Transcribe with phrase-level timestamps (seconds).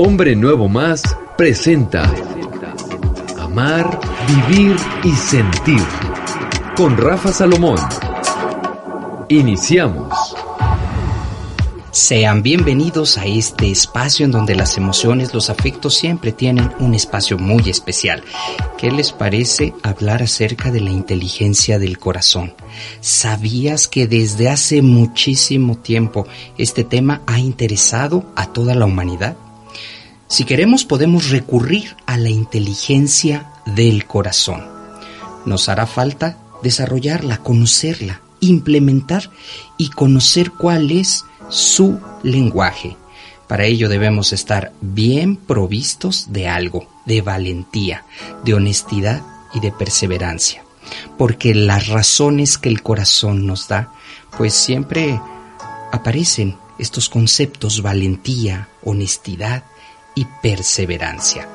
[0.00, 1.02] Hombre Nuevo Más
[1.36, 2.08] presenta
[3.36, 5.82] Amar, Vivir y Sentir
[6.76, 7.80] con Rafa Salomón.
[9.28, 10.36] Iniciamos.
[11.90, 17.36] Sean bienvenidos a este espacio en donde las emociones, los afectos siempre tienen un espacio
[17.36, 18.22] muy especial.
[18.78, 22.54] ¿Qué les parece hablar acerca de la inteligencia del corazón?
[23.00, 29.36] ¿Sabías que desde hace muchísimo tiempo este tema ha interesado a toda la humanidad?
[30.28, 34.62] Si queremos podemos recurrir a la inteligencia del corazón.
[35.46, 39.30] Nos hará falta desarrollarla, conocerla, implementar
[39.78, 42.96] y conocer cuál es su lenguaje.
[43.46, 48.04] Para ello debemos estar bien provistos de algo, de valentía,
[48.44, 49.22] de honestidad
[49.54, 50.62] y de perseverancia.
[51.16, 53.94] Porque las razones que el corazón nos da,
[54.36, 55.18] pues siempre
[55.90, 59.64] aparecen estos conceptos valentía, honestidad,
[60.18, 61.48] y perseverancia.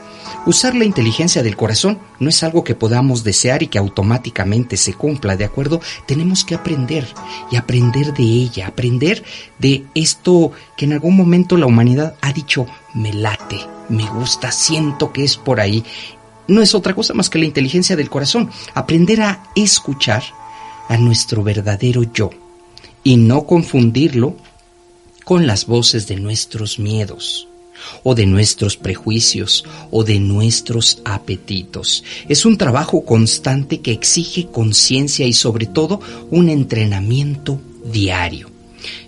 [0.46, 4.94] Usar la inteligencia del corazón no es algo que podamos desear y que automáticamente se
[4.94, 5.82] cumpla, ¿de acuerdo?
[6.06, 7.06] Tenemos que aprender
[7.52, 9.22] y aprender de ella, aprender
[9.60, 15.12] de esto que en algún momento la humanidad ha dicho, me late, me gusta, siento
[15.12, 15.84] que es por ahí.
[16.48, 20.24] No es otra cosa más que la inteligencia del corazón, aprender a escuchar
[20.88, 22.30] a nuestro verdadero yo
[23.04, 24.38] y no confundirlo
[25.26, 27.50] con las voces de nuestros miedos
[28.04, 32.04] o de nuestros prejuicios o de nuestros apetitos.
[32.28, 36.00] Es un trabajo constante que exige conciencia y sobre todo
[36.32, 38.50] un entrenamiento diario.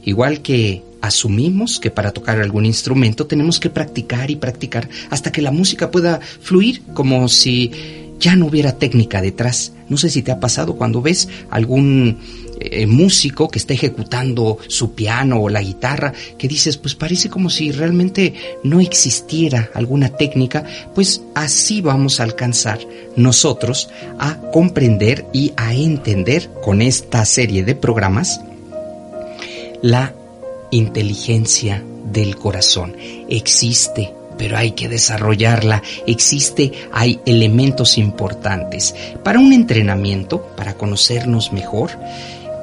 [0.03, 5.41] Igual que asumimos que para tocar algún instrumento tenemos que practicar y practicar hasta que
[5.41, 7.71] la música pueda fluir como si
[8.19, 9.73] ya no hubiera técnica detrás.
[9.89, 12.17] No sé si te ha pasado cuando ves algún
[12.71, 17.49] eh, músico que está ejecutando su piano o la guitarra, que dices, pues parece como
[17.49, 20.63] si realmente no existiera alguna técnica,
[20.93, 22.79] pues así vamos a alcanzar
[23.15, 28.41] nosotros a comprender y a entender con esta serie de programas
[29.81, 30.13] la
[30.71, 32.95] inteligencia del corazón.
[33.29, 35.81] Existe pero hay que desarrollarla.
[36.07, 38.95] Existe, hay elementos importantes.
[39.23, 41.91] Para un entrenamiento, para conocernos mejor,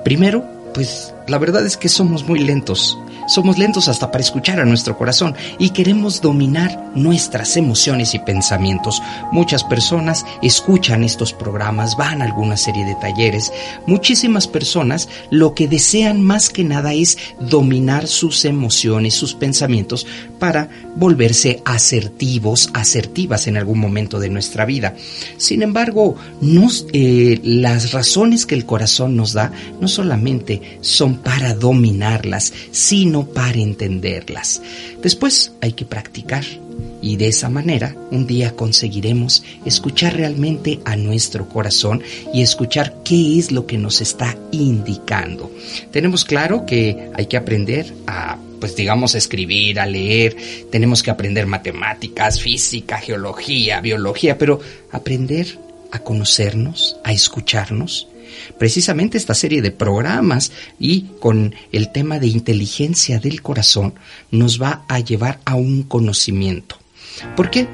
[0.05, 2.99] Primero, pues la verdad es que somos muy lentos.
[3.33, 9.01] Somos lentos hasta para escuchar a nuestro corazón y queremos dominar nuestras emociones y pensamientos.
[9.33, 13.51] Muchas personas escuchan estos programas, van a alguna serie de talleres.
[13.87, 20.07] Muchísimas personas lo que desean más que nada es dominar sus emociones, sus pensamientos
[20.39, 24.95] para volverse asertivos, asertivas en algún momento de nuestra vida.
[25.39, 26.17] Sin embargo,
[26.93, 33.59] eh, las razones que el corazón nos da no solamente son para dominarlas, sino para
[33.59, 34.63] entenderlas.
[35.03, 36.45] Después hay que practicar
[37.01, 42.03] y de esa manera un día conseguiremos escuchar realmente a nuestro corazón
[42.33, 45.51] y escuchar qué es lo que nos está indicando.
[45.91, 50.37] Tenemos claro que hay que aprender a pues digamos, escribir, a leer,
[50.71, 54.61] tenemos que aprender matemáticas, física, geología, biología, pero
[54.93, 55.59] aprender
[55.91, 58.07] a conocernos, a escucharnos.
[58.59, 63.95] Precisamente esta serie de programas y con el tema de inteligencia del corazón
[64.31, 66.77] nos va a llevar a un conocimiento.
[67.37, 67.69] ¿Por qué?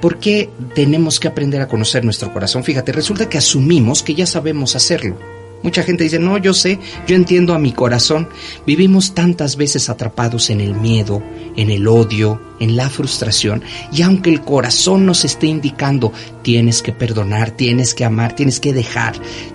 [0.00, 2.64] Porque tenemos que aprender a conocer nuestro corazón.
[2.64, 5.37] Fíjate, resulta que asumimos que ya sabemos hacerlo.
[5.62, 8.28] Mucha gente dice, no, yo sé, yo entiendo a mi corazón.
[8.66, 11.22] Vivimos tantas veces atrapados en el miedo,
[11.56, 16.92] en el odio, en la frustración, y aunque el corazón nos esté indicando, tienes que
[16.92, 19.14] perdonar, tienes que amar, tienes que dejar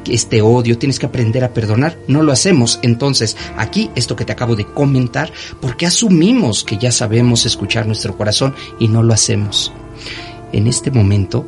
[0.09, 2.79] este odio, tienes que aprender a perdonar, no lo hacemos.
[2.81, 5.31] Entonces, aquí, esto que te acabo de comentar,
[5.61, 9.71] porque asumimos que ya sabemos escuchar nuestro corazón y no lo hacemos.
[10.51, 11.47] En este momento,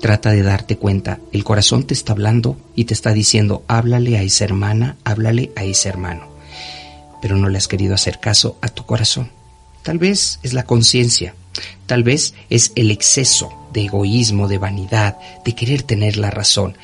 [0.00, 4.22] Trata de darte cuenta, el corazón te está hablando y te está diciendo, háblale a
[4.22, 6.28] esa hermana, háblale a ese hermano.
[7.20, 9.30] Pero no le has querido hacer caso a tu corazón.
[9.82, 11.34] Tal vez es la conciencia,
[11.86, 16.76] tal vez es el exceso de egoísmo, de vanidad, de querer tener la razón.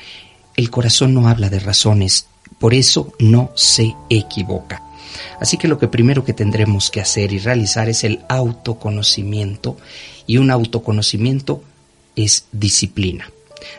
[0.57, 2.27] El corazón no habla de razones,
[2.59, 4.81] por eso no se equivoca.
[5.39, 9.77] Así que lo que primero que tendremos que hacer y realizar es el autoconocimiento
[10.27, 11.63] y un autoconocimiento
[12.15, 13.29] es disciplina.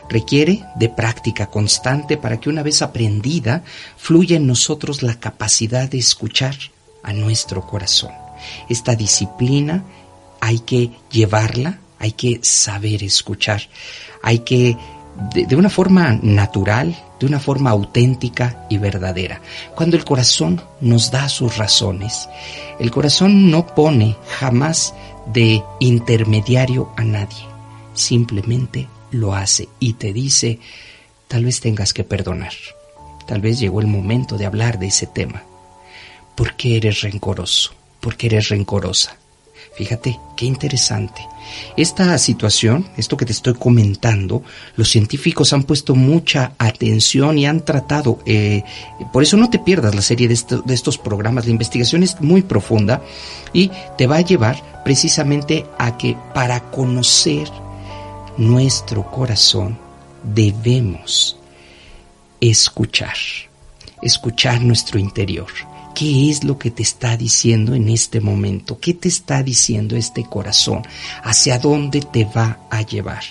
[0.09, 3.63] Requiere de práctica constante para que una vez aprendida
[3.97, 6.55] fluya en nosotros la capacidad de escuchar
[7.03, 8.11] a nuestro corazón.
[8.69, 9.83] Esta disciplina
[10.39, 13.61] hay que llevarla, hay que saber escuchar,
[14.21, 14.77] hay que
[15.33, 19.41] de, una forma natural, de una forma auténtica y verdadera.
[19.75, 22.29] Cuando el corazón nos da sus razones,
[22.79, 24.93] el corazón no pone jamás
[25.25, 27.45] de intermediario a nadie,
[27.97, 30.59] simplemente lo hace y te dice,
[31.27, 32.53] tal vez tengas que perdonar,
[33.27, 35.43] tal vez llegó el momento de hablar de ese tema.
[36.35, 37.71] ¿Por qué eres rencoroso?
[37.99, 39.17] ¿Por qué eres rencorosa?
[39.75, 41.21] Fíjate, qué interesante.
[41.75, 44.41] Esta situación, esto que te estoy comentando,
[44.75, 48.63] los científicos han puesto mucha atención y han tratado, eh,
[49.13, 52.41] por eso no te pierdas la serie de, de estos programas, la investigación es muy
[52.41, 53.03] profunda
[53.53, 57.47] y te va a llevar precisamente a que para conocer
[58.37, 59.77] nuestro corazón
[60.23, 61.37] debemos
[62.39, 63.15] escuchar,
[64.01, 65.47] escuchar nuestro interior
[65.97, 68.79] ¿Qué es lo que te está diciendo en este momento?
[68.79, 70.83] ¿Qué te está diciendo este corazón?
[71.23, 73.23] ¿Hacia dónde te va a llevar?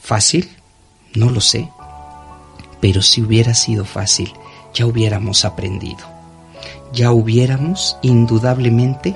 [0.00, 0.48] ¿Fácil?
[1.12, 1.68] No lo sé.
[2.80, 4.32] Pero si hubiera sido fácil,
[4.72, 6.06] ya hubiéramos aprendido.
[6.94, 9.14] Ya hubiéramos indudablemente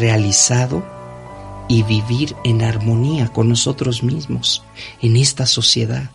[0.00, 0.84] realizado
[1.68, 4.62] y vivir en armonía con nosotros mismos,
[5.02, 6.10] en esta sociedad,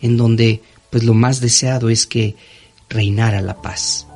[0.00, 2.36] en donde pues lo más deseado es que
[2.88, 4.06] reinara la paz.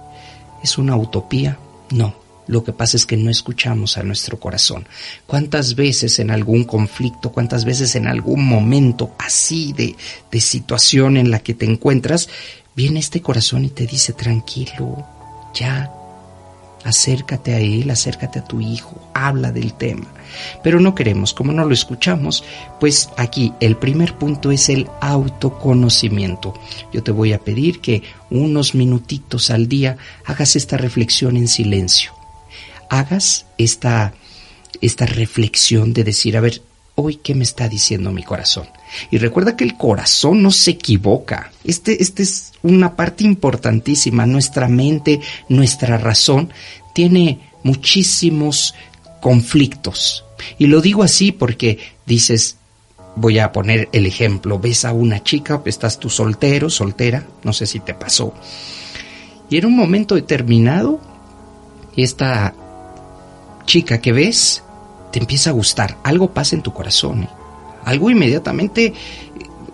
[0.63, 1.59] ¿Es una utopía?
[1.91, 2.15] No.
[2.47, 4.89] Lo que pasa es que no escuchamos a nuestro corazón.
[5.27, 9.95] ¿Cuántas veces en algún conflicto, cuántas veces en algún momento así de,
[10.33, 12.29] de situación en la que te encuentras,
[12.75, 15.07] viene este corazón y te dice, tranquilo,
[15.55, 15.93] ya,
[16.85, 20.09] acércate a él, acércate a tu hijo, habla del tema.
[20.63, 22.45] Pero no queremos, como no lo escuchamos,
[22.79, 26.55] pues aquí el primer punto es el autoconocimiento.
[26.93, 32.13] Yo te voy a pedir que unos minutitos al día hagas esta reflexión en silencio.
[32.89, 34.15] Hagas esta,
[34.81, 36.63] esta reflexión de decir, a ver,
[36.95, 38.69] hoy qué me está diciendo mi corazón.
[39.11, 41.53] Y recuerda que el corazón no se equivoca.
[41.65, 44.27] Este, este es una parte importantísima.
[44.27, 46.53] Nuestra mente, nuestra razón,
[46.93, 48.75] tiene muchísimos
[49.21, 50.25] conflictos.
[50.59, 52.57] Y lo digo así porque dices,
[53.17, 57.67] voy a poner el ejemplo, ves a una chica, estás tú soltero, soltera, no sé
[57.67, 58.33] si te pasó.
[59.49, 61.01] Y en un momento determinado,
[61.97, 62.55] esta
[63.67, 64.63] chica que ves
[65.13, 67.29] te empieza a gustar, algo pasa en tu corazón, ¿eh?
[67.85, 68.95] algo inmediatamente,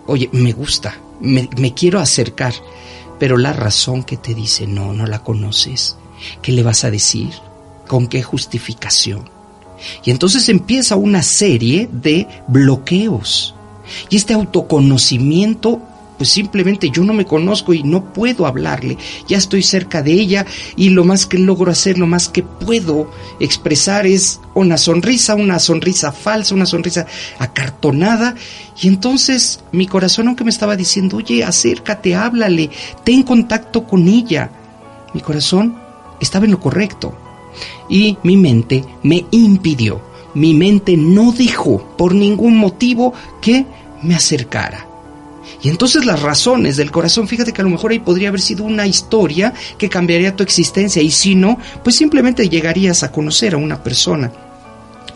[0.07, 2.53] oye, me gusta, me, me quiero acercar,
[3.19, 5.95] pero la razón que te dice, no, no la conoces,
[6.41, 7.29] ¿qué le vas a decir?
[7.87, 9.36] ¿Con qué justificación?
[10.03, 13.55] Y entonces empieza una serie de bloqueos.
[14.09, 15.81] Y este autoconocimiento,
[16.17, 18.97] pues simplemente yo no me conozco y no puedo hablarle.
[19.27, 20.45] Ya estoy cerca de ella
[20.75, 25.59] y lo más que logro hacer, lo más que puedo expresar es una sonrisa, una
[25.59, 27.05] sonrisa falsa, una sonrisa
[27.39, 28.35] acartonada.
[28.81, 32.69] Y entonces mi corazón, aunque me estaba diciendo, oye, acércate, háblale,
[33.03, 34.51] ten contacto con ella,
[35.13, 35.77] mi corazón
[36.19, 37.26] estaba en lo correcto
[37.89, 40.01] y mi mente me impidió.
[40.33, 43.65] Mi mente no dejó por ningún motivo que
[44.03, 44.87] me acercara.
[45.61, 48.63] Y entonces las razones del corazón, fíjate que a lo mejor ahí podría haber sido
[48.63, 53.57] una historia que cambiaría tu existencia y si no, pues simplemente llegarías a conocer a
[53.57, 54.31] una persona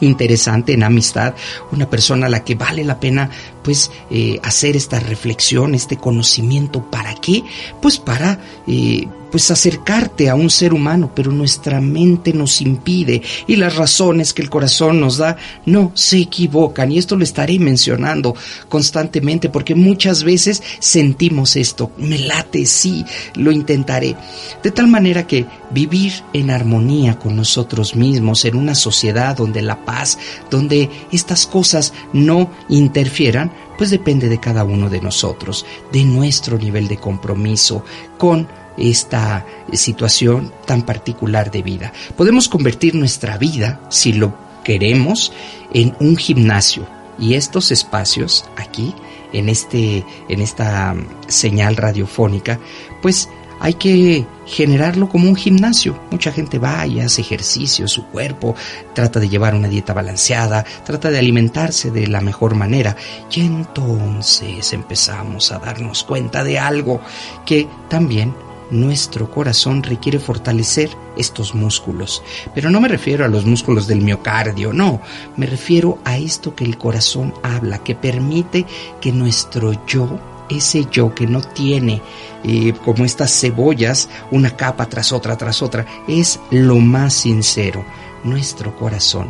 [0.02, 1.36] interesante en amistad,
[1.72, 3.30] una persona a la que vale la pena
[3.64, 6.84] pues eh, hacer esta reflexión, este conocimiento.
[6.90, 7.44] ¿Para qué?
[7.80, 13.56] Pues para eh, pues acercarte a un ser humano, pero nuestra mente nos impide y
[13.56, 16.92] las razones que el corazón nos da no se equivocan.
[16.92, 18.36] Y esto lo estaré mencionando
[18.70, 24.16] constantemente porque muchas veces sentimos esto, me late, sí, lo intentaré,
[24.62, 29.86] de tal manera que vivir en armonía con nosotros mismos, en una sociedad donde la
[29.86, 30.18] paz,
[30.50, 36.88] donde estas cosas no interfieran, pues depende de cada uno de nosotros, de nuestro nivel
[36.88, 37.84] de compromiso
[38.18, 38.48] con
[38.78, 41.94] esta situación tan particular de vida.
[42.16, 45.32] Podemos convertir nuestra vida, si lo queremos,
[45.74, 46.88] en un gimnasio
[47.20, 48.94] y estos espacios aquí
[49.34, 50.96] en este en esta
[51.28, 52.60] señal radiofónica,
[53.02, 53.30] pues
[53.64, 55.96] hay que generarlo como un gimnasio.
[56.10, 58.56] Mucha gente va y hace ejercicio, su cuerpo
[58.94, 62.98] trata de llevar una dieta balanceada, trata de alimentarse de la mejor manera.
[63.32, 67.02] Y entonces empezamos a darnos cuenta de algo
[67.46, 68.34] que también
[68.72, 72.24] nuestro corazón requiere fortalecer estos músculos.
[72.56, 75.02] Pero no me refiero a los músculos del miocardio, no,
[75.38, 78.66] me refiero a esto que el corazón habla, que permite
[79.00, 82.02] que nuestro yo, ese yo que no tiene
[82.44, 87.86] eh, como estas cebollas, una capa tras otra, tras otra, es lo más sincero.
[88.24, 89.30] Nuestro corazón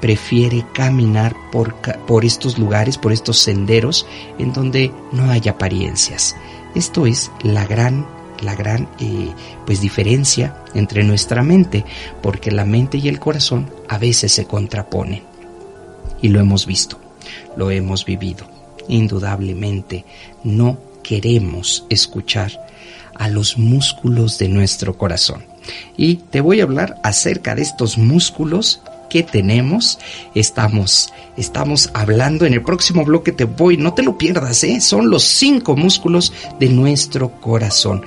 [0.00, 1.74] prefiere caminar por,
[2.06, 4.06] por estos lugares, por estos senderos
[4.38, 6.36] en donde no hay apariencias
[6.74, 8.06] Esto es la gran
[8.42, 9.32] la gran eh,
[9.64, 11.84] pues diferencia entre nuestra mente,
[12.22, 15.22] porque la mente y el corazón a veces se contraponen.
[16.22, 16.98] Y lo hemos visto,
[17.56, 18.46] lo hemos vivido.
[18.88, 20.04] Indudablemente
[20.44, 22.52] no queremos escuchar
[23.14, 25.44] a los músculos de nuestro corazón.
[25.96, 29.98] Y te voy a hablar acerca de estos músculos que tenemos.
[30.34, 34.80] Estamos, estamos hablando en el próximo bloque te voy, no te lo pierdas, ¿eh?
[34.80, 38.02] son los cinco músculos de nuestro corazón.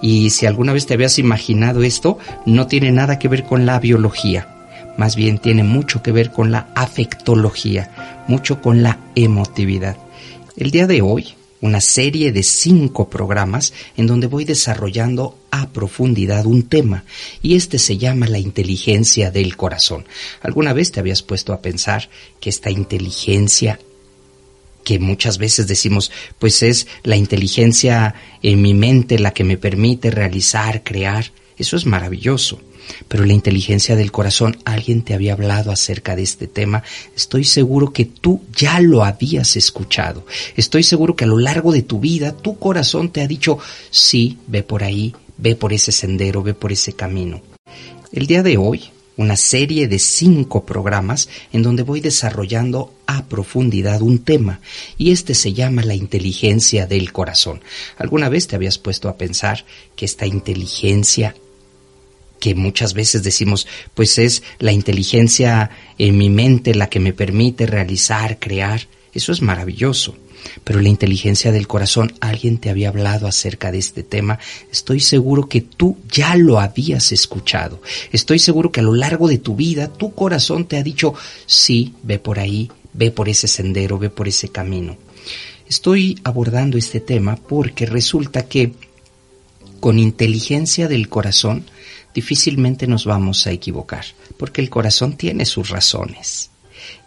[0.00, 3.80] Y si alguna vez te habías imaginado esto, no tiene nada que ver con la
[3.80, 4.48] biología,
[4.96, 7.90] más bien tiene mucho que ver con la afectología,
[8.28, 9.96] mucho con la emotividad.
[10.56, 16.46] El día de hoy una serie de cinco programas en donde voy desarrollando a profundidad
[16.46, 17.04] un tema
[17.42, 20.06] y este se llama la inteligencia del corazón.
[20.40, 22.08] ¿Alguna vez te habías puesto a pensar
[22.40, 23.80] que esta inteligencia
[24.84, 30.10] que muchas veces decimos, pues es la inteligencia en mi mente la que me permite
[30.10, 32.58] realizar, crear, eso es maravilloso.
[33.08, 36.82] Pero la inteligencia del corazón, alguien te había hablado acerca de este tema.
[37.16, 40.26] Estoy seguro que tú ya lo habías escuchado.
[40.56, 43.58] Estoy seguro que a lo largo de tu vida tu corazón te ha dicho,
[43.90, 47.40] sí, ve por ahí, ve por ese sendero, ve por ese camino.
[48.12, 54.00] El día de hoy, una serie de cinco programas en donde voy desarrollando a profundidad
[54.00, 54.60] un tema
[54.96, 57.60] y este se llama la inteligencia del corazón.
[57.98, 59.64] ¿Alguna vez te habías puesto a pensar
[59.96, 61.34] que esta inteligencia
[62.40, 67.66] que muchas veces decimos, pues es la inteligencia en mi mente la que me permite
[67.66, 68.82] realizar, crear.
[69.12, 70.14] Eso es maravilloso.
[70.64, 74.38] Pero la inteligencia del corazón, alguien te había hablado acerca de este tema.
[74.70, 77.82] Estoy seguro que tú ya lo habías escuchado.
[78.12, 81.14] Estoy seguro que a lo largo de tu vida tu corazón te ha dicho,
[81.46, 84.96] sí, ve por ahí, ve por ese sendero, ve por ese camino.
[85.68, 88.72] Estoy abordando este tema porque resulta que
[89.80, 91.64] con inteligencia del corazón,
[92.14, 94.04] difícilmente nos vamos a equivocar,
[94.36, 96.50] porque el corazón tiene sus razones.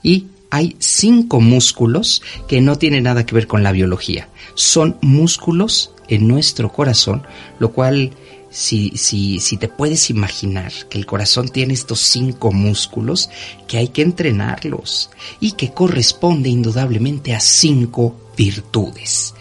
[0.03, 4.29] Y hay cinco músculos que no tienen nada que ver con la biología.
[4.53, 7.23] Son músculos en nuestro corazón,
[7.57, 8.11] lo cual
[8.49, 13.29] si, si, si te puedes imaginar que el corazón tiene estos cinco músculos,
[13.67, 15.09] que hay que entrenarlos
[15.39, 19.33] y que corresponde indudablemente a cinco virtudes.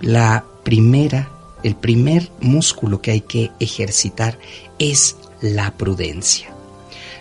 [0.00, 1.35] La primera
[1.66, 4.38] el primer músculo que hay que ejercitar
[4.78, 6.54] es la prudencia.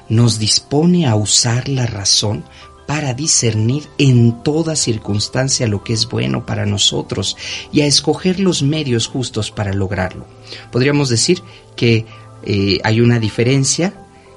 [0.08, 2.44] Nos dispone a usar la razón
[2.86, 7.36] para discernir en toda circunstancia lo que es bueno para nosotros
[7.72, 10.28] y a escoger los medios justos para lograrlo.
[10.72, 11.42] Podríamos decir
[11.76, 12.06] que
[12.44, 13.96] eh, hay una diferencia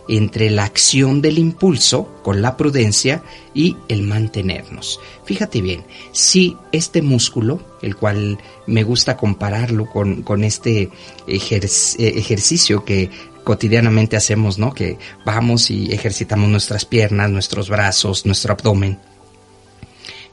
[0.09, 3.23] entre la acción del impulso con la prudencia
[3.55, 5.01] y el mantenernos.
[5.25, 10.91] Fíjate bien, si este músculo, el cual me gusta compararlo con, con este
[11.27, 13.11] ejercicio que
[13.45, 14.75] cotidianamente hacemos, ¿no?
[14.75, 18.99] Que vamos y ejercitamos nuestras piernas, nuestros brazos, nuestro abdomen.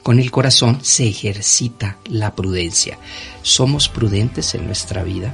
[0.03, 2.99] Con el corazón se ejercita la prudencia.
[3.41, 5.33] ¿Somos prudentes en nuestra vida?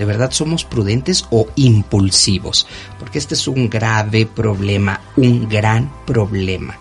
[0.00, 2.66] ¿De verdad somos prudentes o impulsivos?
[2.98, 6.78] Porque este es un grave problema, un gran problema.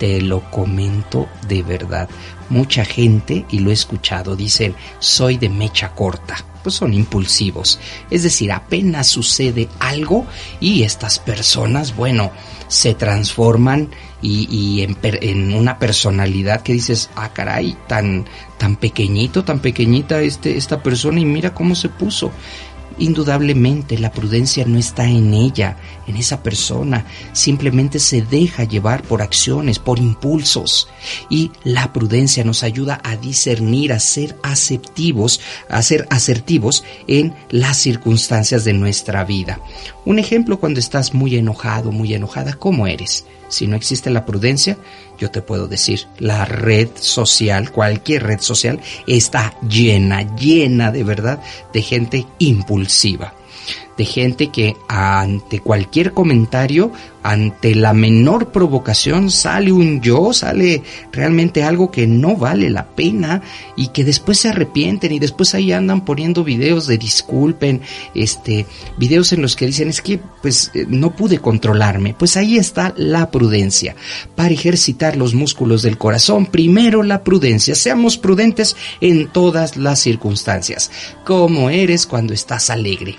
[0.00, 2.08] Te lo comento de verdad.
[2.48, 6.38] Mucha gente, y lo he escuchado, dicen, soy de mecha corta.
[6.66, 7.78] Pues son impulsivos.
[8.10, 10.26] Es decir, apenas sucede algo
[10.58, 12.32] y estas personas, bueno,
[12.66, 18.24] se transforman y, en, una personalidad que dices, ah, caray, tan,
[18.58, 22.32] tan pequeñito, tan pequeñita este, esta persona y mira cómo se puso.
[22.98, 25.76] Indudablemente la prudencia no está en ella,
[26.06, 30.88] en esa persona, simplemente se deja llevar por acciones, por impulsos.
[31.28, 37.76] Y la prudencia nos ayuda a discernir, a ser asertivos, a ser asertivos en las
[37.76, 39.60] circunstancias de nuestra vida.
[40.04, 43.26] Un ejemplo cuando estás muy enojado, muy enojada, ¿cómo eres?
[43.48, 44.76] Si no existe la prudencia,
[45.18, 51.40] yo te puedo decir, la red social, cualquier red social, está llena, llena de verdad
[51.72, 53.34] de gente impulsiva
[53.96, 61.64] de gente que ante cualquier comentario, ante la menor provocación, sale un yo, sale realmente
[61.64, 63.42] algo que no vale la pena
[63.74, 67.80] y que después se arrepienten y después ahí andan poniendo videos de disculpen,
[68.14, 72.14] este, videos en los que dicen es que pues eh, no pude controlarme.
[72.14, 73.96] Pues ahí está la prudencia.
[74.36, 77.74] Para ejercitar los músculos del corazón, primero la prudencia.
[77.74, 80.90] Seamos prudentes en todas las circunstancias.
[81.24, 83.16] Como eres cuando estás alegre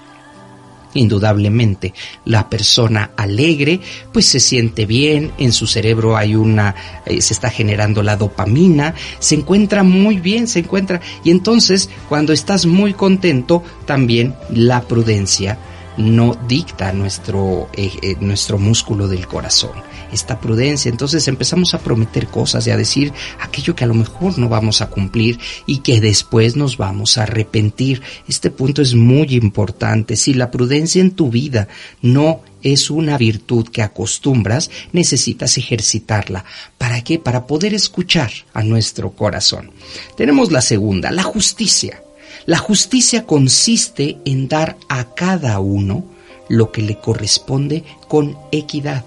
[0.93, 1.93] Indudablemente,
[2.25, 3.79] la persona alegre
[4.11, 6.75] pues se siente bien, en su cerebro hay una,
[7.05, 12.33] eh, se está generando la dopamina, se encuentra muy bien, se encuentra, y entonces cuando
[12.33, 15.57] estás muy contento, también la prudencia
[15.97, 20.89] no dicta nuestro, eh, eh, nuestro músculo del corazón esta prudencia.
[20.89, 24.81] Entonces empezamos a prometer cosas y a decir aquello que a lo mejor no vamos
[24.81, 28.01] a cumplir y que después nos vamos a arrepentir.
[28.27, 30.15] Este punto es muy importante.
[30.15, 31.67] Si la prudencia en tu vida
[32.01, 36.45] no es una virtud que acostumbras, necesitas ejercitarla.
[36.77, 37.19] ¿Para qué?
[37.19, 39.71] Para poder escuchar a nuestro corazón.
[40.15, 42.01] Tenemos la segunda, la justicia.
[42.45, 46.05] La justicia consiste en dar a cada uno
[46.49, 49.03] lo que le corresponde con equidad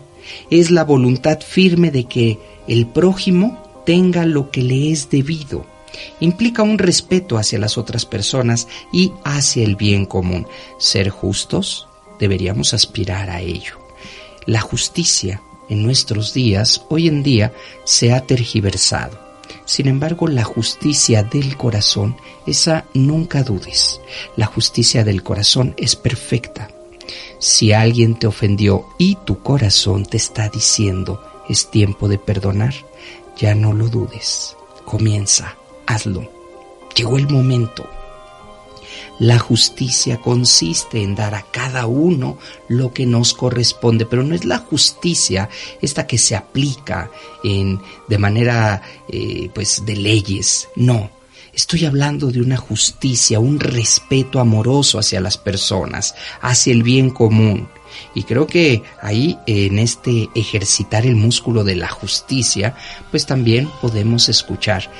[0.50, 5.66] es la voluntad firme de que el prójimo tenga lo que le es debido.
[6.20, 10.46] Implica un respeto hacia las otras personas y hacia el bien común.
[10.78, 13.78] Ser justos deberíamos aspirar a ello.
[14.46, 17.52] La justicia en nuestros días, hoy en día,
[17.84, 19.18] se ha tergiversado.
[19.64, 24.00] Sin embargo, la justicia del corazón, esa nunca dudes.
[24.37, 26.68] La justicia del corazón es perfecta.
[27.38, 32.74] Si alguien te ofendió y tu corazón te está diciendo es tiempo de perdonar,
[33.36, 34.56] ya no lo dudes.
[34.84, 36.30] Comienza, hazlo.
[36.94, 37.88] Llegó el momento.
[39.18, 42.38] La justicia consiste en dar a cada uno
[42.68, 45.50] lo que nos corresponde, pero no es la justicia
[45.82, 47.10] esta que se aplica
[47.44, 51.10] en de manera eh, pues de leyes, no.
[51.60, 57.68] Estoy hablando de una justicia, un respeto amoroso hacia las personas, hacia el bien común.
[58.14, 62.74] Y creo que ahí, en este ejercitar el músculo de la justicia,
[63.10, 64.90] pues también podemos escuchar.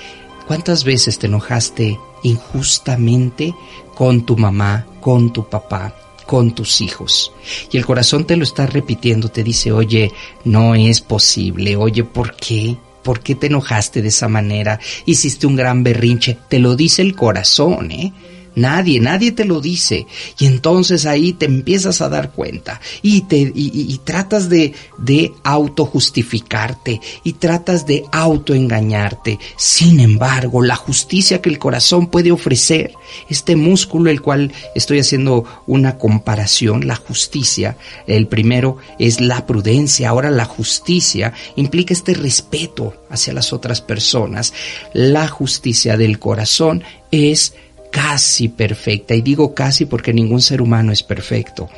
[0.46, 3.54] ¿Cuántas veces te enojaste injustamente
[3.94, 5.94] con tu mamá, con tu papá,
[6.26, 7.32] con tus hijos.
[7.72, 10.12] Y el corazón te lo está repitiendo, te dice, oye,
[10.44, 12.76] no es posible, oye, ¿por qué?
[13.02, 14.78] ¿Por qué te enojaste de esa manera?
[15.07, 16.37] Hiciste un gran berrinche.
[16.49, 18.12] Te lo dice el corazón, ¿eh?
[18.54, 20.07] Nadie, nadie te lo dice.
[20.38, 27.00] Y entonces ahí te empiezas a dar cuenta y, te, y, tratas de, de autojustificarte
[27.25, 29.38] y tratas de autoengañarte.
[29.57, 32.93] Sin embargo, la justicia que el corazón puede ofrecer,
[33.28, 40.08] este músculo el cual estoy haciendo una comparación, la justicia, el primero es la prudencia,
[40.08, 44.52] ahora la justicia implica este respeto hacia las otras personas.
[44.93, 47.54] La justicia del corazón es
[47.90, 49.14] casi perfecta.
[49.14, 51.68] Y digo casi porque ningún ser humano es perfecto.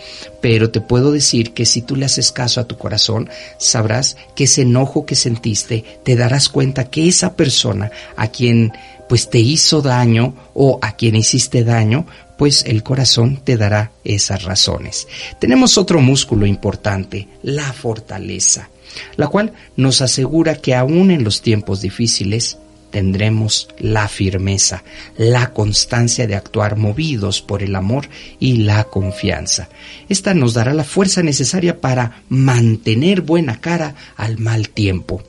[0.41, 4.45] Pero te puedo decir que si tú le haces caso a tu corazón, sabrás que
[4.45, 8.73] ese enojo que sentiste, te darás cuenta que esa persona a quien
[9.09, 12.07] pues te hizo daño o a quien hiciste daño,
[12.39, 15.07] pues el corazón te dará esas razones.
[15.39, 18.71] Tenemos otro músculo importante, la fortaleza,
[19.17, 22.57] la cual nos asegura que aún en los tiempos difíciles,
[22.93, 24.85] tendremos la firmeza,
[25.17, 29.69] la constancia de actuar movidos por el amor y la confianza.
[30.09, 35.25] Esta nos dará la fuerza necesaria para mantener buena cara al mal tiempo.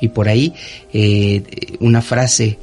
[0.00, 0.54] Y por ahí
[0.92, 1.42] eh,
[1.80, 2.58] una frase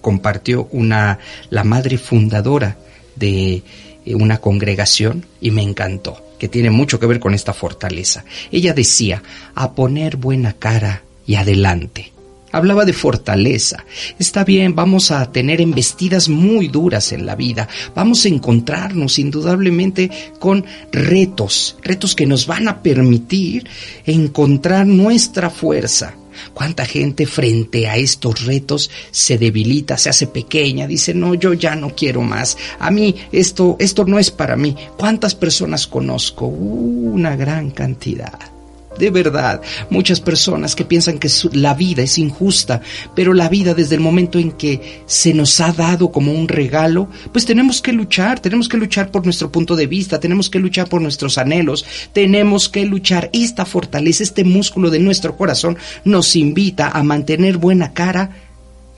[0.00, 1.18] compartió una,
[1.50, 2.78] la madre fundadora
[3.16, 3.62] de
[4.04, 8.24] eh, una congregación y me encantó, que tiene mucho que ver con esta fortaleza.
[8.52, 9.24] Ella decía,
[9.56, 12.12] a poner buena cara y adelante.
[12.52, 13.84] Hablaba de fortaleza.
[14.18, 17.68] Está bien, vamos a tener embestidas muy duras en la vida.
[17.94, 23.68] Vamos a encontrarnos indudablemente con retos, retos que nos van a permitir
[24.06, 26.14] encontrar nuestra fuerza.
[26.54, 31.76] ¿Cuánta gente frente a estos retos se debilita, se hace pequeña, dice, no, yo ya
[31.76, 34.74] no quiero más, a mí esto, esto no es para mí?
[34.96, 36.46] ¿Cuántas personas conozco?
[36.46, 38.59] una gran cantidad
[38.98, 39.60] de verdad.
[39.88, 42.80] Muchas personas que piensan que la vida es injusta,
[43.14, 47.08] pero la vida desde el momento en que se nos ha dado como un regalo,
[47.32, 50.88] pues tenemos que luchar, tenemos que luchar por nuestro punto de vista, tenemos que luchar
[50.88, 53.30] por nuestros anhelos, tenemos que luchar.
[53.32, 58.36] Esta fortaleza, este músculo de nuestro corazón nos invita a mantener buena cara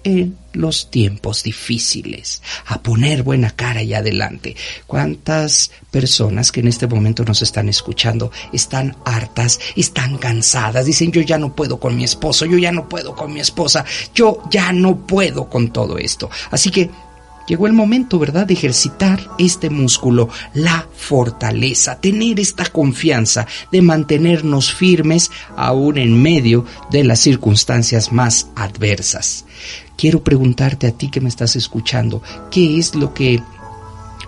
[0.05, 4.57] en los tiempos difíciles, a poner buena cara y adelante.
[4.87, 11.21] ¿Cuántas personas que en este momento nos están escuchando están hartas, están cansadas, dicen yo
[11.21, 13.85] ya no puedo con mi esposo, yo ya no puedo con mi esposa,
[14.15, 16.31] yo ya no puedo con todo esto?
[16.51, 16.91] Así que
[17.47, 24.73] Llegó el momento, ¿verdad?, de ejercitar este músculo, la fortaleza, tener esta confianza, de mantenernos
[24.73, 29.45] firmes aún en medio de las circunstancias más adversas.
[30.03, 33.41] Quiero preguntarte a ti que me estás escuchando, ¿qué es lo que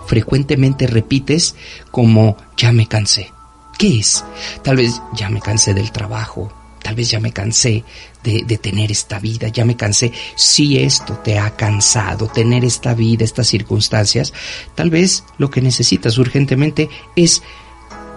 [0.05, 1.53] frecuentemente repites
[1.91, 3.33] como ya me cansé.
[3.77, 4.23] ¿Qué es?
[4.63, 6.49] Tal vez ya me cansé del trabajo,
[6.81, 7.83] tal vez ya me cansé
[8.23, 10.13] de, de, tener esta vida, ya me cansé.
[10.37, 14.31] Si esto te ha cansado, tener esta vida, estas circunstancias,
[14.75, 17.43] tal vez lo que necesitas urgentemente es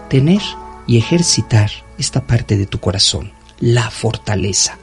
[0.09, 0.43] tener
[0.87, 4.79] y ejercitar esta parte de tu corazón, la fortaleza.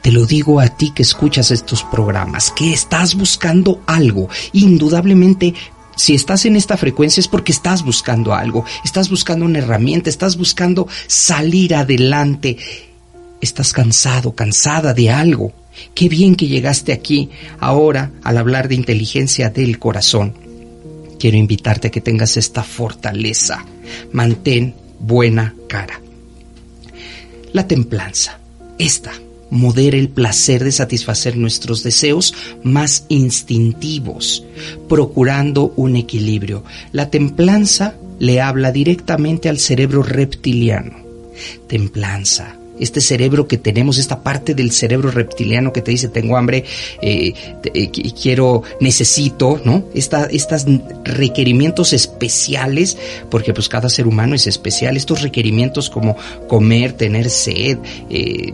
[0.00, 5.54] Te lo digo a ti que escuchas estos programas, que estás buscando algo, indudablemente
[5.96, 10.36] si estás en esta frecuencia es porque estás buscando algo, estás buscando una herramienta, estás
[10.36, 12.56] buscando salir adelante,
[13.40, 15.52] estás cansado, cansada de algo.
[15.94, 20.34] Qué bien que llegaste aquí ahora al hablar de inteligencia del corazón.
[21.18, 23.64] Quiero invitarte a que tengas esta fortaleza.
[24.12, 26.00] Mantén buena cara.
[27.52, 28.38] La templanza.
[28.78, 29.12] Esta
[29.52, 34.44] modera el placer de satisfacer nuestros deseos más instintivos,
[34.88, 36.64] procurando un equilibrio.
[36.90, 41.02] La templanza le habla directamente al cerebro reptiliano.
[41.66, 46.64] Templanza, este cerebro que tenemos, esta parte del cerebro reptiliano que te dice tengo hambre,
[47.02, 47.34] eh,
[47.74, 49.84] eh, quiero, necesito, ¿no?
[49.94, 50.64] estos
[51.04, 52.96] requerimientos especiales,
[53.30, 56.16] porque pues cada ser humano es especial, estos requerimientos como
[56.48, 58.52] comer, tener sed, eh,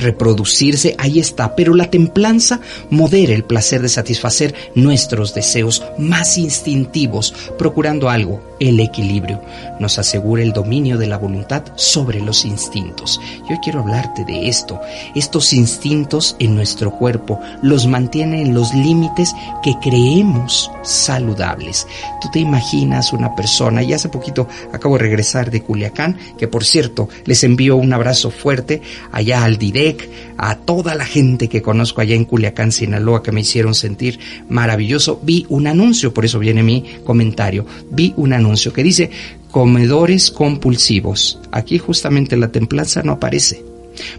[0.00, 2.60] reproducirse, ahí está, pero la templanza
[2.90, 9.40] modera el placer de satisfacer nuestros deseos más instintivos, procurando algo, el equilibrio.
[9.78, 13.20] Nos asegura el dominio de la voluntad sobre los instintos.
[13.48, 14.80] Yo quiero hablarte de esto.
[15.14, 21.86] Estos instintos en nuestro cuerpo los mantienen en los límites que creemos saludables.
[22.20, 26.64] Tú te imaginas una persona, y hace poquito acabo de regresar de Culiacán, que por
[26.64, 28.82] cierto les envío un abrazo fuerte
[29.12, 29.89] allá al Direct
[30.36, 35.20] a toda la gente que conozco allá en Culiacán, Sinaloa, que me hicieron sentir maravilloso.
[35.22, 39.10] Vi un anuncio, por eso viene mi comentario, vi un anuncio que dice
[39.50, 41.40] comedores compulsivos.
[41.52, 43.64] Aquí justamente la templanza no aparece.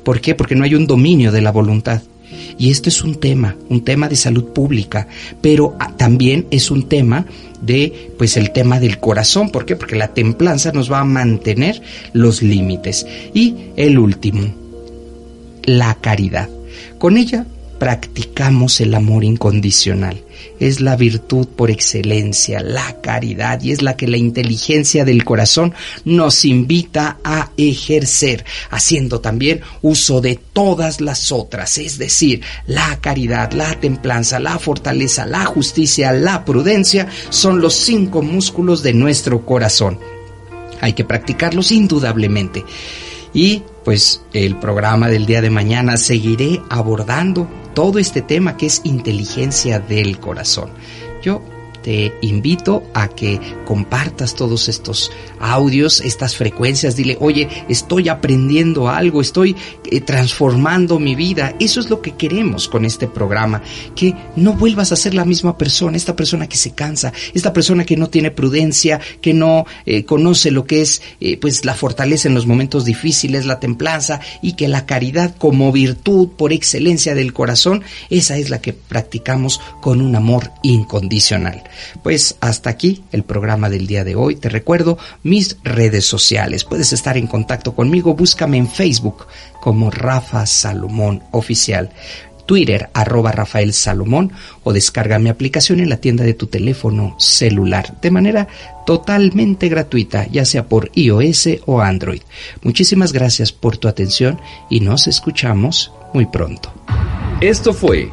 [0.03, 0.35] ¿Por qué?
[0.35, 2.01] Porque no hay un dominio de la voluntad.
[2.57, 5.07] Y esto es un tema, un tema de salud pública,
[5.41, 7.25] pero ah, también es un tema
[7.61, 9.49] de, pues, el tema del corazón.
[9.49, 9.75] ¿Por qué?
[9.75, 11.81] Porque la templanza nos va a mantener
[12.13, 13.05] los límites.
[13.33, 14.53] Y el último,
[15.63, 16.49] la caridad.
[16.97, 17.45] Con ella
[17.81, 20.21] practicamos el amor incondicional.
[20.59, 25.73] Es la virtud por excelencia, la caridad, y es la que la inteligencia del corazón
[26.05, 33.51] nos invita a ejercer, haciendo también uso de todas las otras, es decir, la caridad,
[33.53, 39.97] la templanza, la fortaleza, la justicia, la prudencia, son los cinco músculos de nuestro corazón.
[40.81, 42.63] Hay que practicarlos indudablemente.
[43.33, 48.81] Y pues el programa del día de mañana seguiré abordando todo este tema que es
[48.83, 50.69] inteligencia del corazón.
[51.21, 51.41] Yo
[51.83, 59.21] te invito a que compartas todos estos audios, estas frecuencias, dile, oye, estoy aprendiendo algo,
[59.21, 59.55] estoy
[59.89, 61.55] eh, transformando mi vida.
[61.59, 63.61] Eso es lo que queremos con este programa,
[63.95, 67.85] que no vuelvas a ser la misma persona, esta persona que se cansa, esta persona
[67.85, 72.27] que no tiene prudencia, que no eh, conoce lo que es eh, pues la fortaleza
[72.27, 77.33] en los momentos difíciles, la templanza y que la caridad como virtud por excelencia del
[77.33, 81.63] corazón, esa es la que practicamos con un amor incondicional.
[82.03, 84.35] Pues hasta aquí el programa del día de hoy.
[84.35, 86.63] Te recuerdo mis redes sociales.
[86.63, 88.13] Puedes estar en contacto conmigo.
[88.15, 89.27] Búscame en Facebook
[89.61, 91.91] como Rafa Salomón Oficial.
[92.51, 98.01] Twitter arroba Rafael Salomón o descarga mi aplicación en la tienda de tu teléfono celular
[98.01, 98.47] de manera
[98.85, 102.21] totalmente gratuita, ya sea por iOS o Android.
[102.61, 106.73] Muchísimas gracias por tu atención y nos escuchamos muy pronto.
[107.39, 108.11] Esto fue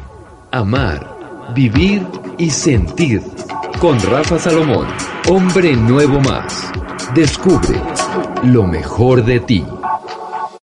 [0.51, 1.18] Amar,
[1.53, 2.05] Vivir
[2.37, 3.21] y Sentir
[3.79, 4.87] con Rafa Salomón,
[5.29, 6.71] hombre nuevo más.
[7.15, 7.81] Descubre
[8.43, 9.65] lo mejor de ti.